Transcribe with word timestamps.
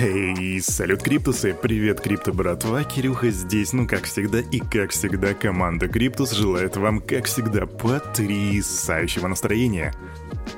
Эй, 0.00 0.60
салют, 0.60 1.04
Криптусы! 1.04 1.54
Привет, 1.54 2.00
Крипто 2.00 2.32
братва, 2.32 2.82
Кирюха 2.82 3.30
здесь, 3.30 3.72
ну 3.72 3.86
как 3.86 4.04
всегда, 4.04 4.40
и 4.40 4.58
как 4.58 4.90
всегда 4.90 5.34
команда 5.34 5.86
Криптус 5.86 6.32
желает 6.32 6.76
вам, 6.76 7.00
как 7.00 7.26
всегда, 7.26 7.66
потрясающего 7.66 9.28
настроения. 9.28 9.94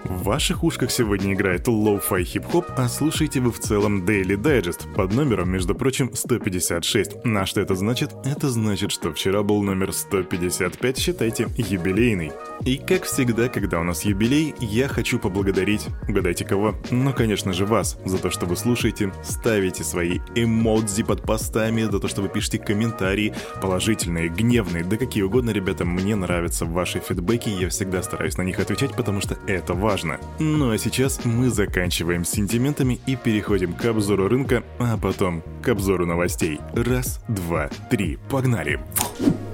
В 0.08 0.22
ваших 0.22 0.62
ушках 0.62 0.92
сегодня 0.92 1.34
играет 1.34 1.66
lo-fi 1.66 2.22
хип-хоп, 2.22 2.66
а 2.76 2.88
слушаете 2.88 3.40
вы 3.40 3.50
в 3.50 3.58
целом 3.58 4.04
Daily 4.04 4.36
Digest 4.36 4.92
под 4.94 5.12
номером, 5.12 5.50
между 5.50 5.74
прочим, 5.74 6.14
156. 6.14 7.24
На 7.24 7.44
что 7.44 7.60
это 7.60 7.74
значит? 7.74 8.12
Это 8.24 8.48
значит, 8.48 8.92
что 8.92 9.12
вчера 9.12 9.42
был 9.42 9.62
номер 9.62 9.92
155, 9.92 10.98
считайте, 10.98 11.48
юбилейный. 11.56 12.30
И 12.64 12.76
как 12.76 13.04
всегда, 13.04 13.48
когда 13.48 13.80
у 13.80 13.82
нас 13.82 14.04
юбилей, 14.04 14.54
я 14.60 14.86
хочу 14.86 15.18
поблагодарить, 15.18 15.88
угадайте 16.08 16.44
кого? 16.44 16.76
Ну, 16.90 17.12
конечно 17.12 17.52
же, 17.52 17.66
вас, 17.66 17.98
за 18.04 18.18
то, 18.18 18.30
что 18.30 18.46
вы 18.46 18.56
слушаете, 18.56 19.12
ставите 19.24 19.82
свои 19.82 20.20
эмодзи 20.36 21.02
под 21.02 21.22
постами, 21.22 21.82
за 21.82 21.98
то, 21.98 22.06
что 22.06 22.22
вы 22.22 22.28
пишете 22.28 22.58
комментарии, 22.58 23.34
положительные, 23.60 24.28
гневные, 24.28 24.84
да 24.84 24.96
какие 24.96 25.24
угодно, 25.24 25.50
ребята, 25.50 25.84
мне 25.84 26.14
нравятся 26.14 26.64
ваши 26.64 27.00
фидбэки, 27.00 27.48
я 27.48 27.70
всегда 27.70 28.02
стараюсь 28.04 28.36
на 28.36 28.42
них 28.42 28.60
отвечать, 28.60 28.94
потому 28.94 29.20
что 29.20 29.36
это 29.48 29.74
важно. 29.74 29.95
Ну 30.38 30.70
а 30.70 30.78
сейчас 30.78 31.24
мы 31.24 31.50
заканчиваем 31.50 32.24
с 32.24 32.30
сентиментами 32.30 33.00
и 33.06 33.16
переходим 33.16 33.72
к 33.72 33.84
обзору 33.84 34.28
рынка, 34.28 34.62
а 34.78 34.98
потом 34.98 35.42
к 35.62 35.68
обзору 35.68 36.06
новостей. 36.06 36.60
Раз, 36.74 37.20
два, 37.28 37.68
три, 37.90 38.18
погнали! 38.28 38.80
Фух. 38.94 39.45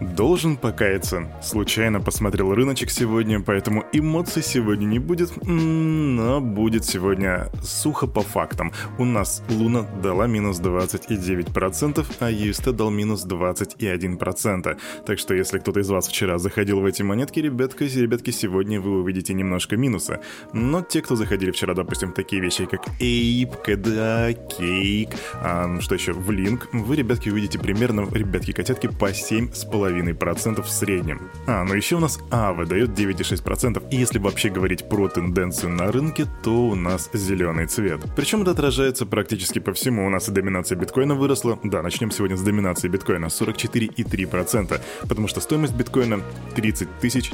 Должен 0.00 0.56
покаяться. 0.56 1.30
Случайно 1.42 2.00
посмотрел 2.00 2.54
рыночек 2.54 2.90
сегодня, 2.90 3.40
поэтому 3.40 3.84
эмоций 3.92 4.42
сегодня 4.42 4.86
не 4.86 4.98
будет, 4.98 5.30
но 5.44 6.40
будет 6.40 6.86
сегодня 6.86 7.50
сухо 7.62 8.06
по 8.06 8.22
фактам. 8.22 8.72
У 8.98 9.04
нас 9.04 9.42
Луна 9.50 9.82
дала 10.02 10.26
минус 10.26 10.58
29%, 10.58 12.06
а 12.18 12.30
UST 12.30 12.72
дал 12.72 12.90
минус 12.90 13.26
21%. 13.26 14.78
Так 15.04 15.18
что 15.18 15.34
если 15.34 15.58
кто-то 15.58 15.80
из 15.80 15.90
вас 15.90 16.08
вчера 16.08 16.38
заходил 16.38 16.80
в 16.80 16.86
эти 16.86 17.02
монетки, 17.02 17.40
ребятки, 17.40 17.84
ребятки, 17.84 18.30
сегодня 18.30 18.80
вы 18.80 19.00
увидите 19.02 19.34
немножко 19.34 19.76
минуса. 19.76 20.20
Но 20.54 20.80
те, 20.80 21.02
кто 21.02 21.14
заходили 21.14 21.50
вчера, 21.50 21.74
допустим, 21.74 22.12
такие 22.12 22.40
вещи, 22.40 22.64
как 22.64 22.86
Ape, 23.00 23.54
KDA, 23.66 24.38
Cake, 24.58 25.14
а, 25.34 25.78
что 25.80 25.94
еще, 25.94 26.14
в 26.14 26.30
Link, 26.30 26.68
вы, 26.72 26.96
ребятки, 26.96 27.28
увидите 27.28 27.58
примерно, 27.58 28.08
ребятки-котятки, 28.10 28.86
по 28.86 29.10
7,5 29.10 29.89
2,5% 29.90 30.62
в 30.62 30.70
среднем. 30.70 31.30
А, 31.46 31.64
ну 31.64 31.74
еще 31.74 31.96
у 31.96 32.00
нас 32.00 32.18
А 32.30 32.52
выдает 32.52 32.90
9,6%. 32.90 33.88
И 33.90 33.96
если 33.96 34.18
вообще 34.18 34.48
говорить 34.50 34.88
про 34.88 35.08
тенденцию 35.08 35.72
на 35.72 35.90
рынке, 35.90 36.26
то 36.42 36.68
у 36.68 36.74
нас 36.74 37.10
зеленый 37.12 37.66
цвет. 37.66 38.00
Причем 38.16 38.42
это 38.42 38.52
отражается 38.52 39.06
практически 39.06 39.58
по 39.58 39.72
всему. 39.72 40.06
У 40.06 40.10
нас 40.10 40.28
и 40.28 40.32
доминация 40.32 40.76
биткоина 40.76 41.14
выросла. 41.14 41.58
Да, 41.64 41.82
начнем 41.82 42.10
сегодня 42.10 42.36
с 42.36 42.42
доминации 42.42 42.88
биткоина 42.88 43.26
44,3%, 43.26 44.80
потому 45.08 45.28
что 45.28 45.40
стоимость 45.40 45.74
биткоина 45.74 46.20
30 46.54 46.88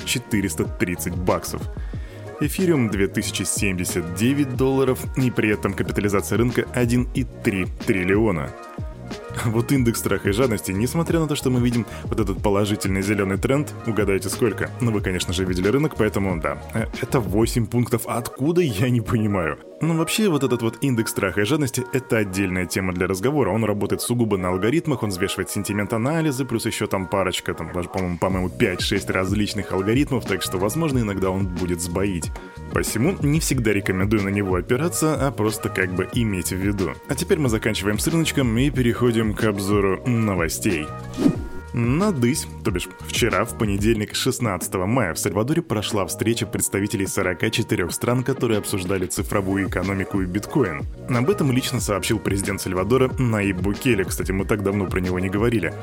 430 0.05 1.15
баксов. 1.17 1.63
Эфириум 2.41 2.91
2079 2.91 4.57
долларов, 4.57 4.99
и 5.17 5.31
при 5.31 5.49
этом 5.49 5.73
капитализация 5.73 6.37
рынка 6.37 6.67
1,3 6.75 7.69
триллиона. 7.87 8.51
Вот 9.45 9.73
индекс 9.73 10.01
страха 10.01 10.31
и 10.31 10.33
жадности, 10.33 10.73
несмотря 10.73 11.21
на 11.21 11.29
то, 11.29 11.37
что 11.37 11.51
мы 11.51 11.61
видим 11.61 11.87
вот 12.05 12.21
этот 12.21 12.43
положительный 12.43 13.03
зеленый 13.03 13.39
тренд, 13.39 13.73
угадайте 13.87 14.29
сколько? 14.29 14.71
Ну, 14.81 14.91
вы, 14.91 15.01
конечно 15.01 15.33
же, 15.33 15.45
видели 15.45 15.69
рынок, 15.69 15.95
поэтому 15.97 16.41
да, 16.41 16.59
э, 16.75 16.87
это 17.01 17.21
8 17.21 17.67
пунктов. 17.67 18.03
Откуда, 18.07 18.61
я 18.61 18.91
не 18.91 19.01
понимаю. 19.01 19.59
Ну, 19.83 19.95
вообще, 19.95 20.31
вот 20.31 20.43
этот 20.43 20.63
вот 20.63 20.79
индекс 20.81 21.11
страха 21.11 21.43
и 21.43 21.45
жадности— 21.45 21.85
это 21.93 22.17
отдельная 22.17 22.65
тема 22.65 22.95
для 22.95 23.07
разговора. 23.07 23.51
Он 23.51 23.63
работает 23.65 24.01
сугубо 24.01 24.39
на 24.39 24.49
алгоритмах, 24.49 25.03
он 25.03 25.11
взвешивает 25.11 25.51
сентимент-анализы, 25.51 26.47
плюс 26.47 26.65
еще 26.65 26.87
там 26.87 27.07
парочка, 27.07 27.53
там 27.53 27.73
даже, 27.75 27.91
по-моему, 27.91 28.19
по-моему 28.19 28.49
5-6 28.49 29.13
различных 29.13 29.73
алгоритмов, 29.73 30.25
так 30.25 30.43
что, 30.43 30.57
возможно, 30.57 31.01
иногда 31.01 31.31
он 31.31 31.47
будет 31.47 31.83
сбоить. 31.83 32.31
Посему 32.73 33.17
не 33.21 33.39
всегда 33.39 33.73
рекомендую 33.75 34.23
на 34.23 34.31
него 34.31 34.55
опираться, 34.55 35.15
а 35.15 35.31
просто 35.31 35.69
как 35.69 35.93
бы 35.95 36.09
иметь 36.15 36.53
в 36.53 36.57
виду. 36.57 36.93
А 37.09 37.15
теперь 37.15 37.39
мы 37.39 37.51
заканчиваем 37.51 37.99
с 37.99 38.07
рыночком 38.07 38.57
и 38.57 38.71
переходим 38.71 39.26
к 39.35 39.45
обзору 39.45 40.01
новостей. 40.07 40.87
Надысь, 41.79 42.47
то 42.65 42.71
бишь 42.71 42.89
вчера, 43.01 43.45
в 43.45 43.59
понедельник, 43.59 44.15
16 44.15 44.75
мая, 44.75 45.13
в 45.13 45.19
Сальвадоре 45.19 45.61
прошла 45.61 46.07
встреча 46.07 46.47
представителей 46.47 47.07
44 47.07 47.91
стран, 47.91 48.23
которые 48.25 48.61
обсуждали 48.61 49.05
цифровую 49.05 49.69
экономику 49.69 50.23
и 50.23 50.25
биткоин. 50.25 50.87
Об 51.11 51.29
этом 51.29 51.53
лично 51.53 51.81
сообщил 51.81 52.19
президент 52.19 52.63
Сальвадора 52.63 53.13
Наиб 53.19 53.59
Букеле, 53.59 54.05
кстати, 54.05 54.33
мы 54.33 54.47
так 54.47 54.63
давно 54.63 54.87
про 54.87 55.01
него 55.01 55.19
не 55.19 55.29
говорили. 55.29 55.75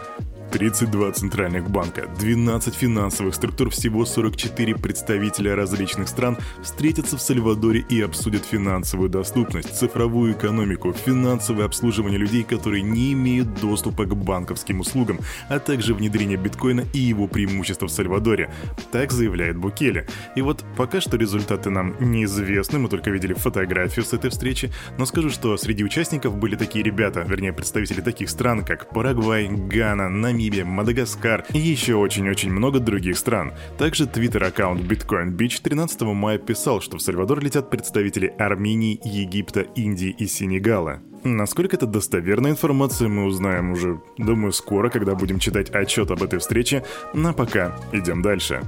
32 0.53 1.11
центральных 1.13 1.71
банка, 1.71 2.07
12 2.19 2.75
финансовых 2.75 3.33
структур, 3.33 3.71
всего 3.71 4.05
44 4.05 4.75
представителя 4.75 5.55
различных 5.55 6.07
стран 6.07 6.37
встретятся 6.61 7.17
в 7.17 7.21
Сальвадоре 7.23 7.83
и 7.89 7.99
обсудят 8.01 8.45
финансовую 8.45 9.09
доступность, 9.09 9.75
цифровую 9.75 10.33
экономику, 10.33 10.93
финансовое 10.93 11.65
обслуживание 11.65 12.19
людей, 12.19 12.43
которые 12.43 12.83
не 12.83 13.13
имеют 13.13 13.59
доступа 13.59 14.05
к 14.05 14.15
банковским 14.15 14.81
услугам, 14.81 15.17
а 15.49 15.57
также 15.57 15.95
внедрение 15.95 16.37
биткоина 16.37 16.85
и 16.93 16.99
его 16.99 17.25
преимущества 17.25 17.87
в 17.87 17.91
Сальвадоре. 17.91 18.53
Так 18.91 19.11
заявляет 19.11 19.57
Букеле. 19.57 20.07
И 20.35 20.43
вот 20.43 20.63
пока 20.77 21.01
что 21.01 21.17
результаты 21.17 21.71
нам 21.71 21.95
неизвестны, 21.99 22.77
мы 22.77 22.89
только 22.89 23.09
видели 23.09 23.33
фотографию 23.33 24.05
с 24.05 24.13
этой 24.13 24.29
встречи, 24.29 24.71
но 24.99 25.07
скажу, 25.07 25.31
что 25.31 25.57
среди 25.57 25.83
участников 25.83 26.37
были 26.37 26.55
такие 26.55 26.83
ребята, 26.83 27.25
вернее 27.27 27.53
представители 27.53 28.01
таких 28.01 28.29
стран, 28.29 28.63
как 28.63 28.89
Парагвай, 28.89 29.47
Гана, 29.47 30.09
Намибия, 30.09 30.42
Намибия, 30.43 30.65
Мадагаскар 30.65 31.45
и 31.53 31.57
еще 31.57 31.95
очень-очень 31.95 32.51
много 32.51 32.79
других 32.79 33.17
стран. 33.17 33.53
Также 33.77 34.07
твиттер-аккаунт 34.07 34.81
Bitcoin 34.81 35.37
Beach 35.37 35.61
13 35.63 36.01
мая 36.01 36.37
писал, 36.37 36.81
что 36.81 36.97
в 36.97 37.01
Сальвадор 37.01 37.41
летят 37.41 37.69
представители 37.69 38.27
Армении, 38.37 38.99
Египта, 39.05 39.61
Индии 39.61 40.13
и 40.17 40.27
Сенегала. 40.27 40.99
Насколько 41.23 41.77
это 41.77 41.85
достоверная 41.85 42.51
информация, 42.51 43.07
мы 43.07 43.23
узнаем 43.23 43.71
уже, 43.71 44.01
думаю, 44.17 44.51
скоро, 44.51 44.89
когда 44.89 45.15
будем 45.15 45.39
читать 45.39 45.69
отчет 45.69 46.11
об 46.11 46.21
этой 46.21 46.39
встрече. 46.39 46.83
А 47.13 47.31
пока 47.31 47.77
идем 47.93 48.21
дальше. 48.21 48.63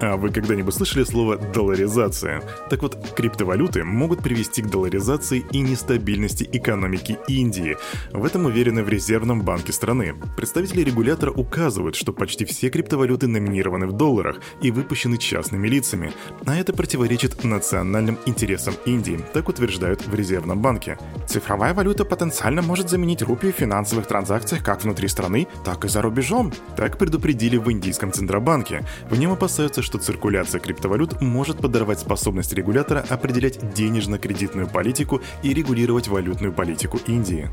А 0.00 0.16
вы 0.16 0.30
когда-нибудь 0.30 0.74
слышали 0.74 1.02
слово 1.02 1.36
«долларизация»? 1.36 2.42
Так 2.70 2.82
вот, 2.82 2.96
криптовалюты 3.16 3.82
могут 3.82 4.22
привести 4.22 4.62
к 4.62 4.70
долларизации 4.70 5.44
и 5.50 5.58
нестабильности 5.58 6.48
экономики 6.52 7.18
Индии. 7.26 7.76
В 8.12 8.24
этом 8.24 8.46
уверены 8.46 8.84
в 8.84 8.88
Резервном 8.88 9.42
банке 9.42 9.72
страны. 9.72 10.14
Представители 10.36 10.82
регулятора 10.82 11.32
указывают, 11.32 11.96
что 11.96 12.12
почти 12.12 12.44
все 12.44 12.70
криптовалюты 12.70 13.26
номинированы 13.26 13.88
в 13.88 13.92
долларах 13.92 14.40
и 14.62 14.70
выпущены 14.70 15.18
частными 15.18 15.66
лицами. 15.66 16.12
А 16.46 16.54
это 16.54 16.72
противоречит 16.72 17.42
национальным 17.42 18.18
интересам 18.26 18.74
Индии, 18.86 19.20
так 19.32 19.48
утверждают 19.48 20.06
в 20.06 20.14
Резервном 20.14 20.60
банке. 20.60 20.96
Цифровая 21.26 21.74
валюта 21.74 22.04
потенциально 22.04 22.62
может 22.62 22.88
заменить 22.88 23.22
рупию 23.22 23.52
в 23.52 23.56
финансовых 23.56 24.06
транзакциях 24.06 24.62
как 24.62 24.84
внутри 24.84 25.08
страны, 25.08 25.48
так 25.64 25.84
и 25.84 25.88
за 25.88 26.02
рубежом. 26.02 26.52
Так 26.76 26.98
предупредили 26.98 27.56
в 27.56 27.70
Индийском 27.72 28.12
Центробанке. 28.12 28.84
В 29.10 29.18
нем 29.18 29.32
опасаются, 29.32 29.82
что 29.88 29.96
циркуляция 29.98 30.60
криптовалют 30.60 31.22
может 31.22 31.62
подорвать 31.62 31.98
способность 31.98 32.52
регулятора 32.52 33.02
определять 33.08 33.72
денежно-кредитную 33.72 34.68
политику 34.68 35.22
и 35.42 35.54
регулировать 35.54 36.08
валютную 36.08 36.52
политику 36.52 36.98
Индии. 37.06 37.48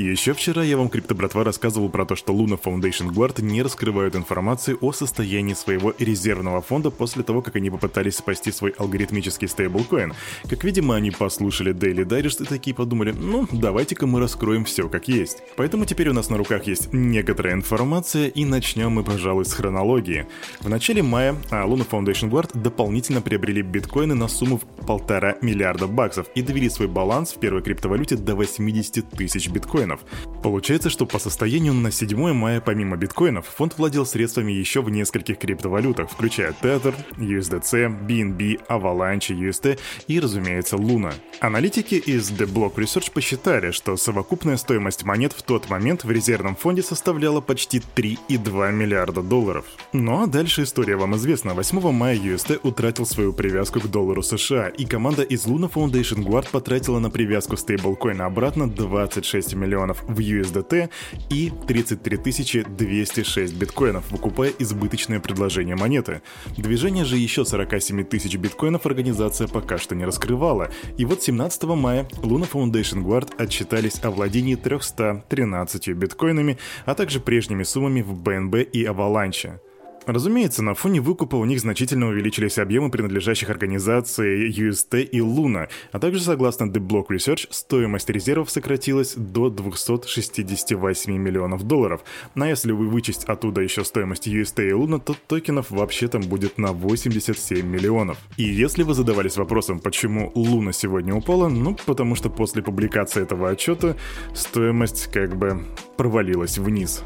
Еще 0.00 0.32
вчера 0.32 0.62
я 0.62 0.78
вам, 0.78 0.88
крипто 0.88 1.14
братва, 1.14 1.44
рассказывал 1.44 1.90
про 1.90 2.06
то, 2.06 2.16
что 2.16 2.32
Luna 2.32 2.58
Foundation 2.58 3.10
Guard 3.10 3.42
не 3.42 3.60
раскрывают 3.60 4.16
информации 4.16 4.74
о 4.80 4.92
состоянии 4.92 5.52
своего 5.52 5.92
резервного 5.98 6.62
фонда 6.62 6.90
после 6.90 7.22
того, 7.22 7.42
как 7.42 7.56
они 7.56 7.68
попытались 7.68 8.16
спасти 8.16 8.50
свой 8.50 8.70
алгоритмический 8.78 9.46
стейблкоин. 9.46 10.14
Как 10.48 10.64
видимо, 10.64 10.96
они 10.96 11.10
послушали 11.10 11.74
Daily 11.74 12.06
Digest 12.06 12.42
и 12.42 12.46
такие 12.46 12.74
подумали, 12.74 13.12
ну, 13.12 13.46
давайте-ка 13.52 14.06
мы 14.06 14.20
раскроем 14.20 14.64
все 14.64 14.88
как 14.88 15.06
есть. 15.06 15.42
Поэтому 15.56 15.84
теперь 15.84 16.08
у 16.08 16.14
нас 16.14 16.30
на 16.30 16.38
руках 16.38 16.66
есть 16.66 16.94
некоторая 16.94 17.52
информация, 17.52 18.28
и 18.28 18.46
начнем 18.46 18.92
мы, 18.92 19.04
пожалуй, 19.04 19.44
с 19.44 19.52
хронологии. 19.52 20.26
В 20.60 20.70
начале 20.70 21.02
мая 21.02 21.36
а, 21.50 21.66
Luna 21.66 21.86
Foundation 21.86 22.30
Guard 22.30 22.58
дополнительно 22.58 23.20
приобрели 23.20 23.60
биткоины 23.60 24.14
на 24.14 24.28
сумму 24.28 24.56
в 24.56 24.86
полтора 24.86 25.36
миллиарда 25.42 25.86
баксов 25.86 26.26
и 26.34 26.40
довели 26.40 26.70
свой 26.70 26.88
баланс 26.88 27.34
в 27.34 27.38
первой 27.38 27.60
криптовалюте 27.60 28.16
до 28.16 28.34
80 28.34 29.10
тысяч 29.10 29.48
биткоинов 29.50 29.89
биткоинов. 29.90 30.00
Получается, 30.42 30.90
что 30.90 31.06
по 31.06 31.18
состоянию 31.18 31.74
на 31.74 31.90
7 31.90 32.32
мая 32.32 32.60
помимо 32.60 32.96
биткоинов 32.96 33.46
фонд 33.46 33.74
владел 33.76 34.06
средствами 34.06 34.52
еще 34.52 34.80
в 34.80 34.90
нескольких 34.90 35.38
криптовалютах, 35.38 36.10
включая 36.10 36.54
Tether, 36.62 36.94
USDC, 37.18 38.06
BNB, 38.06 38.66
Avalanche 38.68 39.36
USD 39.36 39.78
и, 40.08 40.20
разумеется, 40.20 40.76
Luna. 40.76 41.12
Аналитики 41.40 41.94
из 41.94 42.30
The 42.30 42.46
Block 42.46 42.76
Research 42.76 43.12
посчитали, 43.12 43.70
что 43.70 43.96
совокупная 43.96 44.56
стоимость 44.56 45.04
монет 45.04 45.32
в 45.32 45.42
тот 45.42 45.68
момент 45.68 46.04
в 46.04 46.10
резервном 46.10 46.56
фонде 46.56 46.82
составляла 46.82 47.40
почти 47.40 47.82
3,2 47.96 48.72
миллиарда 48.72 49.22
долларов. 49.22 49.64
Ну 49.92 50.22
а 50.22 50.26
дальше 50.26 50.62
история 50.62 50.96
вам 50.96 51.16
известна. 51.16 51.54
8 51.54 51.92
мая 51.92 52.16
USD 52.16 52.60
утратил 52.62 53.06
свою 53.06 53.32
привязку 53.32 53.80
к 53.80 53.88
доллару 53.88 54.22
США, 54.22 54.68
и 54.68 54.86
команда 54.86 55.22
из 55.22 55.46
Luna 55.46 55.70
Foundation 55.70 56.24
Guard 56.24 56.48
потратила 56.50 56.98
на 56.98 57.10
привязку 57.10 57.56
стейблкоина 57.56 58.26
обратно 58.26 58.68
26 58.68 59.54
миллионов 59.70 60.02
в 60.06 60.18
USDT 60.18 60.90
и 61.30 61.52
33 61.66 62.64
206 62.64 63.54
биткоинов, 63.54 64.10
выкупая 64.10 64.52
избыточное 64.58 65.20
предложение 65.20 65.76
монеты. 65.76 66.22
Движение 66.56 67.04
же 67.04 67.16
еще 67.16 67.44
47 67.44 68.04
тысяч 68.04 68.36
биткоинов 68.36 68.86
организация 68.86 69.46
пока 69.46 69.78
что 69.78 69.94
не 69.94 70.04
раскрывала, 70.04 70.70
и 70.98 71.04
вот 71.04 71.22
17 71.22 71.62
мая 71.64 72.08
Luna 72.22 72.48
Foundation 72.50 73.04
Guard 73.04 73.32
отчитались 73.38 74.02
о 74.02 74.10
владении 74.10 74.56
313 74.56 75.88
биткоинами, 75.90 76.58
а 76.84 76.94
также 76.94 77.20
прежними 77.20 77.62
суммами 77.62 78.02
в 78.02 78.12
BNB 78.14 78.62
и 78.62 78.84
Avalanche. 78.84 79.60
Разумеется, 80.06 80.62
на 80.62 80.74
фоне 80.74 81.00
выкупа 81.00 81.36
у 81.36 81.44
них 81.44 81.60
значительно 81.60 82.08
увеличились 82.08 82.58
объемы 82.58 82.90
принадлежащих 82.90 83.50
организации 83.50 84.50
UST 84.50 85.02
и 85.02 85.18
Luna, 85.20 85.68
а 85.92 85.98
также, 85.98 86.22
согласно 86.22 86.64
The 86.64 86.80
Block 86.80 87.08
Research, 87.10 87.46
стоимость 87.50 88.08
резервов 88.08 88.50
сократилась 88.50 89.14
до 89.14 89.50
268 89.50 91.12
миллионов 91.12 91.64
долларов. 91.64 92.02
Но 92.34 92.46
если 92.46 92.72
вы 92.72 92.88
вычесть 92.88 93.24
оттуда 93.24 93.60
еще 93.60 93.84
стоимость 93.84 94.26
UST 94.26 94.68
и 94.68 94.72
Luna, 94.72 95.00
то 95.00 95.14
токенов 95.26 95.70
вообще 95.70 96.08
там 96.08 96.22
будет 96.22 96.56
на 96.56 96.72
87 96.72 97.66
миллионов. 97.66 98.18
И 98.38 98.44
если 98.44 98.82
вы 98.82 98.94
задавались 98.94 99.36
вопросом, 99.36 99.80
почему 99.80 100.32
Luna 100.34 100.72
сегодня 100.72 101.14
упала, 101.14 101.48
ну, 101.48 101.76
потому 101.86 102.14
что 102.14 102.30
после 102.30 102.62
публикации 102.62 103.22
этого 103.22 103.50
отчета 103.50 103.96
стоимость 104.34 105.08
как 105.12 105.36
бы 105.36 105.66
провалилась 105.96 106.58
вниз. 106.58 107.04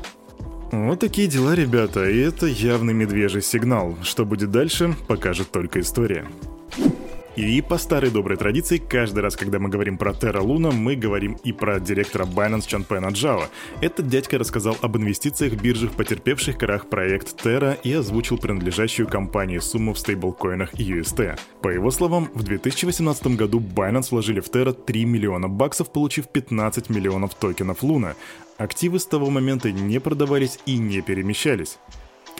Вот 0.75 1.01
такие 1.01 1.29
дела, 1.29 1.55
ребята, 1.55 2.09
и 2.09 2.19
это 2.19 2.47
явный 2.47 2.95
медвежий 2.95 3.43
сигнал. 3.43 3.97
Что 4.03 4.25
будет 4.25 4.51
дальше, 4.51 4.95
покажет 5.07 5.51
только 5.51 5.81
история. 5.81 6.27
И 7.37 7.61
по 7.63 7.79
старой 7.79 8.13
доброй 8.13 8.37
традиции, 8.37 8.79
каждый 8.79 9.19
раз, 9.19 9.35
когда 9.35 9.59
мы 9.59 9.69
говорим 9.69 9.99
про 9.99 10.13
Terra 10.13 10.41
Luna, 10.41 10.73
мы 10.73 10.95
говорим 10.95 11.37
и 11.43 11.51
про 11.51 11.81
директора 11.81 12.27
Binance 12.27 12.69
Чанпена 12.69 13.09
Джао. 13.09 13.49
Этот 13.81 14.07
дядька 14.07 14.39
рассказал 14.39 14.77
об 14.83 14.97
инвестициях 14.97 15.55
в 15.55 15.97
потерпевших 15.97 16.57
крах 16.57 16.89
проект 16.89 17.45
Terra 17.45 17.77
и 17.83 17.93
озвучил 17.93 18.39
принадлежащую 18.39 19.09
компании 19.09 19.59
сумму 19.59 19.95
в 19.95 19.99
стейблкоинах 19.99 20.75
UST. 20.75 21.37
По 21.61 21.69
его 21.69 21.91
словам, 21.91 22.31
в 22.35 22.45
2018 22.45 23.27
году 23.37 23.59
Binance 23.59 24.11
вложили 24.13 24.39
в 24.39 24.49
Terra 24.49 24.73
3 24.73 25.05
миллиона 25.05 25.49
баксов, 25.49 25.91
получив 25.91 26.29
15 26.29 26.89
миллионов 26.89 27.35
токенов 27.35 27.83
Luna. 27.83 28.15
Активы 28.59 29.01
с 29.01 29.07
того 29.07 29.31
момента 29.31 29.73
не 29.73 29.99
продавались 29.99 30.61
и 30.67 30.79
не 30.79 31.01
перемещались. 31.01 31.79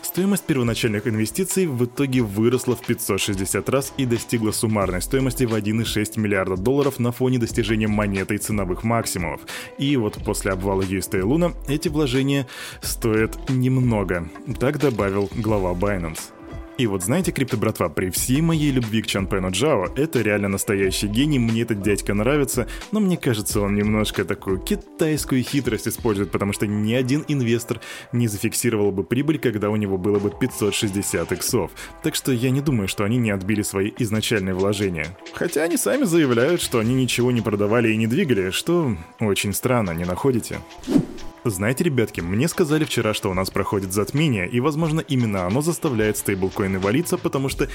Стоимость 0.05 0.45
первоначальных 0.45 1.09
инвестиций 1.09 1.67
в 1.67 1.87
итоге 1.87 2.21
выросла 2.21 2.77
в 2.77 2.83
560 2.83 3.69
раз 3.71 3.95
и 3.97 4.05
достигла 4.05 4.53
суммарной 4.53 5.01
стоимости 5.01 5.45
в 5.45 5.55
1,6 5.55 6.21
миллиарда 6.21 6.57
долларов 6.57 6.99
на 6.99 7.11
фоне 7.11 7.39
достижения 7.39 7.89
монетой 7.89 8.37
ценовых 8.37 8.85
максимумов. 8.85 9.41
И 9.79 9.97
вот 9.97 10.23
после 10.23 10.53
обвала 10.53 10.83
UST 10.83 11.19
и 11.19 11.23
Luna 11.23 11.55
эти 11.69 11.89
вложения 11.89 12.47
стоят 12.83 13.49
немного, 13.49 14.29
так 14.61 14.79
добавил 14.79 15.31
глава 15.35 15.73
Binance. 15.73 16.21
И 16.77 16.89
вот 16.89 17.05
знаете, 17.05 17.31
крипто 17.31 17.57
братва, 17.57 17.89
при 17.89 18.11
всей 18.11 18.41
моей 18.41 18.73
любви 18.73 19.01
к 19.01 19.07
Чанпену 19.07 19.51
Джао, 19.53 19.93
это 19.97 20.21
реально 20.23 20.49
настоящий 20.49 21.07
гений, 21.07 21.39
мне 21.39 21.63
этот 21.63 21.83
дядька 21.83 22.15
нравится, 22.15 22.67
но 22.91 22.99
мне 22.99 23.17
кажется, 23.17 23.61
он 23.61 23.77
немножко 23.77 24.25
такую 24.25 24.59
китайскую 24.59 25.43
хитрость 25.45 25.87
использует, 25.87 26.33
потому 26.33 26.53
что 26.53 26.67
ни 26.67 26.93
один 26.93 27.25
инвестор 27.29 27.81
не 28.11 28.27
зафиксировал 28.27 28.91
бы 28.91 29.05
прибыль, 29.05 29.39
когда 29.39 29.71
у 29.71 29.77
него 29.77 29.99
было 29.99 30.19
бы 30.19 30.31
560 30.31 31.31
иксов. 31.31 31.71
Так 32.03 32.17
что 32.17 32.33
я 32.33 32.51
не 32.51 32.61
думаю, 32.61 32.89
что 32.89 33.05
они 33.05 33.19
не 33.19 33.31
отбили 33.31 33.63
свои 33.63 33.93
изначальные 33.99 34.55
вложения. 34.55 35.17
Хотя 35.33 35.63
они 35.63 35.77
сами 35.77 36.03
заявляют, 36.05 36.61
что 36.61 36.81
они 36.81 36.95
ничего 36.95 37.31
не 37.31 37.41
продавали 37.41 37.93
и 37.93 37.97
не 37.97 38.09
двигали, 38.09 38.51
что 38.51 38.97
очень 39.21 39.53
странно, 39.53 39.93
не 39.93 40.05
находите? 40.05 40.59
Знаете, 41.47 41.85
ребятки, 41.85 42.23
мне 42.23 42.49
сказали 42.49 42.85
вчера, 42.85 43.13
что 43.13 43.31
у 43.31 43.35
нас 43.35 43.51
проходит 43.51 43.93
затмение, 43.93 44.49
и, 44.49 44.61
возможно, 44.61 45.01
именно 45.01 45.47
оно 45.47 45.61
заставляет 45.61 46.17
стейблкоины 46.17 46.79
валиться, 46.79 47.19
потому 47.19 47.51
что 47.51 47.69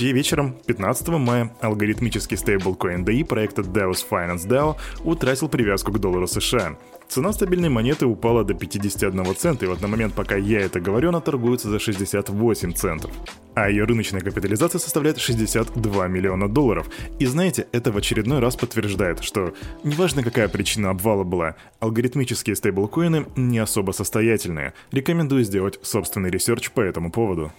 вечером 0.00 0.56
15 0.66 1.08
мая 1.08 1.56
алгоритмический 1.60 2.36
стейблкоин 2.36 3.04
DAI 3.04 3.24
проекта 3.24 3.62
DAO's 3.62 4.04
Finance 4.10 4.48
DAO 4.48 4.76
утратил 5.04 5.48
привязку 5.48 5.92
к 5.92 6.00
доллару 6.00 6.26
США. 6.26 6.76
Цена 7.12 7.30
стабильной 7.34 7.68
монеты 7.68 8.06
упала 8.06 8.42
до 8.42 8.54
51 8.54 9.34
цента, 9.36 9.66
и 9.66 9.68
вот 9.68 9.82
на 9.82 9.86
момент, 9.86 10.14
пока 10.14 10.34
я 10.34 10.60
это 10.60 10.80
говорю, 10.80 11.10
она 11.10 11.20
торгуется 11.20 11.68
за 11.68 11.78
68 11.78 12.72
центов. 12.72 13.10
А 13.54 13.68
ее 13.68 13.84
рыночная 13.84 14.22
капитализация 14.22 14.78
составляет 14.78 15.18
62 15.18 16.08
миллиона 16.08 16.48
долларов. 16.48 16.88
И 17.18 17.26
знаете, 17.26 17.66
это 17.72 17.92
в 17.92 17.98
очередной 17.98 18.38
раз 18.38 18.56
подтверждает, 18.56 19.22
что 19.22 19.52
неважно 19.84 20.22
какая 20.22 20.48
причина 20.48 20.88
обвала 20.88 21.22
была, 21.22 21.56
алгоритмические 21.80 22.56
стейблкоины 22.56 23.26
не 23.36 23.58
особо 23.58 23.92
состоятельные. 23.92 24.72
Рекомендую 24.90 25.44
сделать 25.44 25.78
собственный 25.82 26.30
research 26.30 26.70
по 26.70 26.80
этому 26.80 27.12
поводу. 27.12 27.52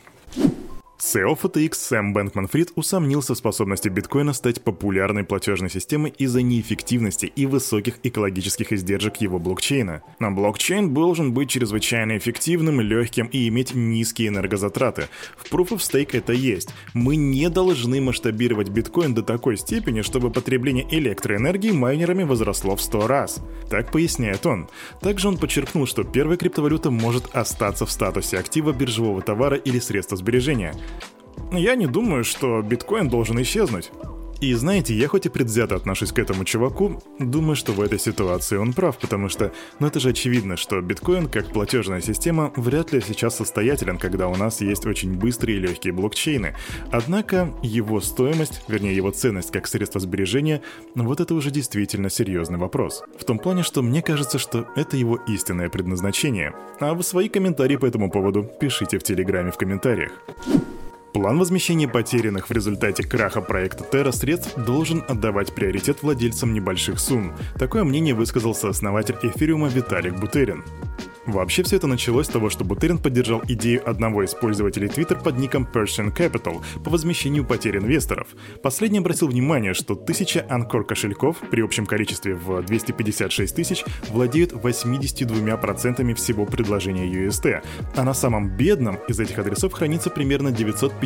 CEO 1.04 1.38
FTX 1.38 1.74
Сэм 1.74 2.14
Бэнкман-Фрид 2.14 2.72
усомнился 2.76 3.34
в 3.34 3.38
способности 3.38 3.90
биткоина 3.90 4.32
стать 4.32 4.64
популярной 4.64 5.26
платежной 5.26 5.70
системой 5.70 6.14
из-за 6.18 6.42
неэффективности 6.42 7.26
и 7.26 7.46
высоких 7.46 7.96
экологических 8.04 8.72
издержек 8.72 9.18
его 9.18 9.38
блокчейна. 9.38 10.02
Но 10.20 10.32
блокчейн 10.32 10.94
должен 10.94 11.34
быть 11.34 11.50
чрезвычайно 11.50 12.18
эффективным, 12.18 12.80
легким 12.80 13.26
и 13.26 13.50
иметь 13.50 13.76
низкие 13.76 14.30
энергозатраты. 14.30 15.10
В 15.36 15.52
Proof 15.54 15.72
of 15.72 15.80
Stake 15.80 16.18
это 16.18 16.32
есть. 16.32 16.70
Мы 16.94 17.18
не 17.18 17.50
должны 17.50 18.00
масштабировать 18.00 18.70
биткоин 18.70 19.14
до 19.14 19.24
такой 19.24 19.58
степени, 19.58 20.04
чтобы 20.04 20.32
потребление 20.32 20.88
электроэнергии 20.90 21.72
майнерами 21.72 22.24
возросло 22.24 22.78
в 22.78 22.82
100 22.82 23.08
раз. 23.08 23.42
Так 23.70 23.92
поясняет 23.92 24.46
он. 24.46 24.70
Также 25.02 25.28
он 25.28 25.38
подчеркнул, 25.38 25.86
что 25.86 26.06
первая 26.06 26.38
криптовалюта 26.38 26.92
может 26.92 27.26
остаться 27.36 27.86
в 27.86 27.92
статусе 27.92 28.38
актива 28.38 28.72
биржевого 28.72 29.22
товара 29.22 29.58
или 29.58 29.80
средства 29.80 30.16
сбережения. 30.16 30.74
Я 31.54 31.76
не 31.76 31.86
думаю, 31.86 32.24
что 32.24 32.64
биткоин 32.64 33.10
должен 33.10 33.40
исчезнуть. 33.42 33.92
И 34.42 34.54
знаете, 34.56 34.94
я 34.94 35.08
хоть 35.08 35.26
и 35.26 35.30
предвзято 35.30 35.76
отношусь 35.76 36.12
к 36.12 36.20
этому 36.20 36.44
чуваку, 36.44 37.02
думаю, 37.18 37.56
что 37.56 37.72
в 37.72 37.80
этой 37.80 37.98
ситуации 37.98 38.58
он 38.58 38.74
прав, 38.74 38.98
потому 38.98 39.30
что, 39.30 39.54
ну 39.80 39.88
это 39.88 40.02
же 40.02 40.10
очевидно, 40.10 40.58
что 40.58 40.82
биткоин 40.82 41.28
как 41.30 41.48
платежная 41.54 42.02
система 42.02 42.52
вряд 42.58 42.92
ли 42.92 43.00
сейчас 43.00 43.38
состоятелен, 43.38 43.98
когда 43.98 44.28
у 44.28 44.36
нас 44.36 44.60
есть 44.60 44.86
очень 44.86 45.14
быстрые 45.14 45.60
и 45.60 45.62
легкие 45.62 45.94
блокчейны. 45.94 46.56
Однако 46.92 47.54
его 47.62 48.02
стоимость, 48.02 48.64
вернее 48.68 48.96
его 48.96 49.12
ценность 49.12 49.52
как 49.52 49.68
средство 49.68 50.02
сбережения, 50.02 50.62
вот 50.96 51.22
это 51.22 51.36
уже 51.36 51.50
действительно 51.50 52.10
серьезный 52.10 52.58
вопрос. 52.58 53.04
В 53.18 53.24
том 53.24 53.40
плане, 53.40 53.64
что 53.64 53.82
мне 53.82 54.02
кажется, 54.02 54.40
что 54.40 54.68
это 54.76 54.98
его 54.98 55.18
истинное 55.28 55.70
предназначение. 55.70 56.54
А 56.82 56.96
вы 56.96 57.04
свои 57.04 57.30
комментарии 57.30 57.78
по 57.78 57.86
этому 57.86 58.12
поводу 58.12 58.44
пишите 58.60 58.98
в 58.98 59.04
Телеграме 59.04 59.52
в 59.52 59.58
комментариях. 59.58 60.12
План 61.14 61.38
возмещения 61.38 61.88
потерянных 61.88 62.50
в 62.50 62.52
результате 62.52 63.04
краха 63.04 63.40
проекта 63.40 63.84
Terra 63.84 64.12
средств 64.12 64.58
должен 64.58 65.04
отдавать 65.08 65.54
приоритет 65.54 66.02
владельцам 66.02 66.54
небольших 66.54 67.00
сумм. 67.00 67.36
Такое 67.60 67.84
мнение 67.84 68.16
высказался 68.16 68.70
основатель 68.70 69.18
эфириума 69.22 69.68
Виталик 69.68 70.20
Бутерин. 70.20 70.64
Вообще 71.26 71.64
все 71.64 71.78
это 71.78 71.88
началось 71.88 72.26
с 72.26 72.30
того, 72.30 72.50
что 72.50 72.66
Бутерин 72.66 72.98
поддержал 72.98 73.42
идею 73.48 73.88
одного 73.90 74.24
из 74.24 74.34
пользователей 74.34 74.88
Twitter 74.88 75.22
под 75.22 75.38
ником 75.38 75.68
Persian 75.72 76.14
Capital 76.14 76.62
по 76.84 76.90
возмещению 76.90 77.46
потерь 77.46 77.78
инвесторов. 77.78 78.28
Последний 78.62 79.00
обратил 79.00 79.30
внимание, 79.30 79.74
что 79.74 79.96
тысяча 79.96 80.46
Анкор 80.50 80.86
кошельков 80.86 81.38
при 81.50 81.62
общем 81.62 81.86
количестве 81.86 82.36
в 82.36 82.62
256 82.64 83.56
тысяч 83.56 83.86
владеют 84.10 84.52
82% 84.52 86.14
всего 86.16 86.46
предложения 86.46 87.06
UST, 87.06 87.64
а 87.96 88.04
на 88.04 88.14
самом 88.14 88.50
бедном 88.50 88.98
из 89.08 89.18
этих 89.18 89.40
адресов 89.40 89.72
хранится 89.72 90.10
примерно 90.10 90.52
950 90.52 91.00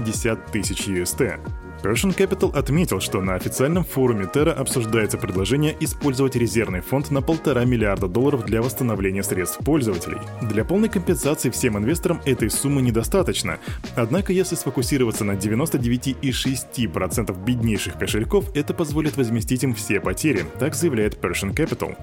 тысяч 0.52 0.88
UST. 0.88 1.40
Persian 1.84 2.16
Capital 2.16 2.58
отметил, 2.58 3.00
что 3.00 3.22
на 3.22 3.36
официальном 3.36 3.84
форуме 3.84 4.26
Terra 4.26 4.52
обсуждается 4.52 5.18
предложение 5.18 5.76
использовать 5.80 6.36
резервный 6.36 6.82
фонд 6.82 7.12
на 7.12 7.22
полтора 7.22 7.66
миллиарда 7.66 8.08
долларов 8.08 8.46
для 8.46 8.64
восстановления 8.64 9.24
средств 9.24 9.64
пользователей. 9.64 10.18
Для 10.42 10.66
полной 10.66 10.90
компенсации 10.90 11.52
всем 11.52 11.78
инвесторам 11.78 12.20
этой 12.26 12.50
суммы 12.50 12.82
недостаточно. 12.82 13.60
Однако, 13.96 14.34
если 14.34 14.56
сфокусироваться 14.56 15.24
на 15.24 15.34
99,6% 15.34 17.46
беднейших 17.46 18.00
кошельков, 18.00 18.50
это 18.56 18.74
позволит 18.74 19.16
возместить 19.16 19.64
им 19.64 19.76
все 19.76 20.00
потери, 20.00 20.46
так 20.60 20.74
заявляет 20.74 21.24
Persian 21.24 21.54
Capital. 21.54 21.96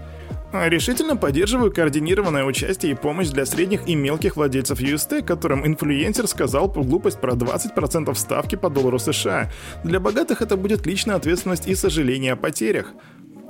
Решительно 0.54 1.16
поддерживаю 1.16 1.72
координированное 1.72 2.44
участие 2.44 2.92
и 2.92 2.94
помощь 2.94 3.28
для 3.28 3.44
средних 3.44 3.88
и 3.88 3.96
мелких 3.96 4.36
владельцев 4.36 4.80
UST, 4.80 5.24
которым 5.24 5.66
инфлюенсер 5.66 6.28
сказал 6.28 6.72
по 6.72 6.82
глупость 6.84 7.20
про 7.20 7.32
20% 7.32 8.14
ставки 8.14 8.54
по 8.54 8.70
доллару 8.70 9.00
США. 9.00 9.50
Для 9.82 9.98
богатых 9.98 10.42
это 10.42 10.56
будет 10.56 10.86
личная 10.86 11.16
ответственность 11.16 11.66
и 11.66 11.74
сожаление 11.74 12.34
о 12.34 12.36
потерях. 12.36 12.92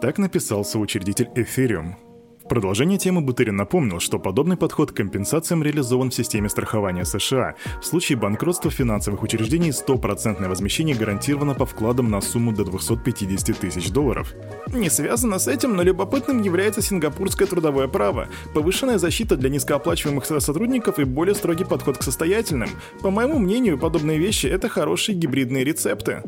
Так 0.00 0.16
написал 0.16 0.64
соучредитель 0.64 1.28
Ethereum. 1.34 1.94
В 2.44 2.46
продолжение 2.46 2.98
темы 2.98 3.22
Бутырин 3.22 3.56
напомнил, 3.56 4.00
что 4.00 4.18
подобный 4.18 4.58
подход 4.58 4.92
к 4.92 4.96
компенсациям 4.96 5.62
реализован 5.62 6.10
в 6.10 6.14
системе 6.14 6.50
страхования 6.50 7.06
США. 7.06 7.54
В 7.80 7.86
случае 7.86 8.18
банкротства 8.18 8.70
финансовых 8.70 9.22
учреждений 9.22 9.72
стопроцентное 9.72 10.50
возмещение 10.50 10.94
гарантировано 10.94 11.54
по 11.54 11.64
вкладам 11.64 12.10
на 12.10 12.20
сумму 12.20 12.52
до 12.52 12.64
250 12.66 13.58
тысяч 13.58 13.90
долларов. 13.90 14.34
Не 14.74 14.90
связано 14.90 15.38
с 15.38 15.48
этим, 15.48 15.74
но 15.74 15.82
любопытным 15.82 16.42
является 16.42 16.82
сингапурское 16.82 17.48
трудовое 17.48 17.88
право, 17.88 18.28
повышенная 18.52 18.98
защита 18.98 19.38
для 19.38 19.48
низкооплачиваемых 19.48 20.26
сотрудников 20.26 20.98
и 20.98 21.04
более 21.04 21.34
строгий 21.34 21.64
подход 21.64 21.96
к 21.96 22.02
состоятельным. 22.02 22.68
По 23.00 23.10
моему 23.10 23.38
мнению, 23.38 23.78
подобные 23.78 24.18
вещи— 24.18 24.46
это 24.48 24.68
хорошие 24.68 25.16
гибридные 25.16 25.64
рецепты. 25.64 26.22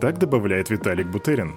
Так 0.00 0.18
добавляет 0.18 0.68
Виталик 0.70 1.06
Бутерин. 1.06 1.54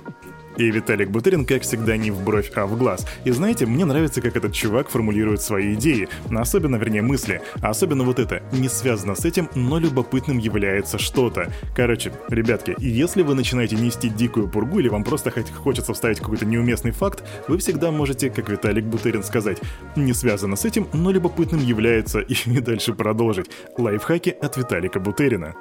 И 0.58 0.72
Виталик 0.72 1.10
Бутерин, 1.10 1.46
как 1.46 1.62
всегда, 1.62 1.98
не 1.98 2.12
в 2.12 2.24
бровь, 2.24 2.52
а 2.56 2.66
в 2.66 2.78
глаз. 2.78 3.06
И 3.26 3.32
знаете, 3.32 3.66
мне 3.66 3.86
нравится, 3.86 4.22
как 4.22 4.36
этот 4.36 4.54
чувак 4.54 4.90
формулирует 4.90 5.42
свои 5.42 5.76
идеи, 5.76 6.10
особенно, 6.32 6.78
вернее, 6.78 7.02
мысли. 7.02 7.42
Особенно 7.62 8.04
вот 8.04 8.20
это, 8.20 8.42
не 8.52 8.68
связано 8.68 9.16
с 9.16 9.24
этим, 9.24 9.50
но 9.56 9.78
любопытным 9.80 10.40
является 10.40 10.98
что-то. 10.98 11.52
Короче, 11.76 12.12
ребятки, 12.30 12.76
если 12.80 13.22
вы 13.22 13.36
начинаете 13.36 13.76
нести 13.76 14.10
дикую 14.10 14.48
пургу 14.48 14.80
или 14.80 14.90
вам 14.90 15.04
просто 15.04 15.32
хочется 15.64 15.94
вставить 15.94 16.20
какой-то 16.20 16.46
неуместный 16.46 16.92
факт, 16.92 17.24
вы 17.48 17.60
всегда 17.60 17.92
можете, 17.92 18.30
как 18.30 18.50
Виталик 18.50 18.86
Бутерин, 18.86 19.24
сказать, 19.24 19.60
не 19.96 20.14
связано 20.14 20.56
с 20.56 20.66
этим, 20.66 20.88
но 20.94 21.12
любопытным 21.12 21.64
является, 21.64 22.20
и 22.48 22.60
дальше 22.60 22.94
продолжить. 22.94 23.52
Лайфхаки 23.78 24.30
от 24.30 24.58
Виталика 24.58 25.00
Бутерина. 25.00 25.56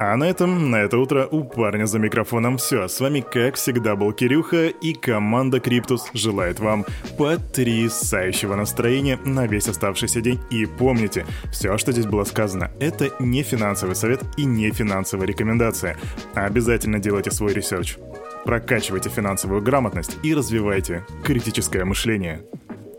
А 0.00 0.16
на 0.16 0.24
этом, 0.24 0.70
на 0.70 0.76
это 0.76 0.96
утро 0.98 1.26
у 1.26 1.42
парня 1.42 1.86
за 1.86 1.98
микрофоном 1.98 2.56
все. 2.56 2.86
С 2.86 3.00
вами, 3.00 3.20
как 3.20 3.56
всегда, 3.56 3.96
был 3.96 4.12
Кирюха, 4.12 4.68
и 4.68 4.94
команда 4.94 5.58
Криптус 5.58 6.08
желает 6.14 6.60
вам 6.60 6.86
потрясающего 7.18 8.54
настроения 8.54 9.18
на 9.24 9.48
весь 9.48 9.66
оставшийся 9.66 10.20
день. 10.20 10.38
И 10.50 10.66
помните, 10.66 11.26
все, 11.50 11.76
что 11.78 11.90
здесь 11.90 12.06
было 12.06 12.22
сказано, 12.22 12.70
это 12.78 13.10
не 13.18 13.42
финансовый 13.42 13.96
совет 13.96 14.22
и 14.36 14.44
не 14.44 14.70
финансовая 14.70 15.26
рекомендация. 15.26 15.96
Обязательно 16.34 17.00
делайте 17.00 17.32
свой 17.32 17.52
research. 17.52 17.96
Прокачивайте 18.44 19.10
финансовую 19.10 19.62
грамотность 19.62 20.16
и 20.22 20.32
развивайте 20.32 21.04
критическое 21.24 21.84
мышление. 21.84 22.42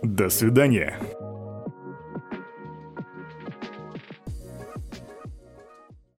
До 0.03 0.29
свидания. 0.29 0.99